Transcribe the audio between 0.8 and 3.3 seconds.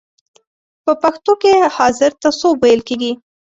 په پښتو کې حاضر ته سوب ویل کیږی.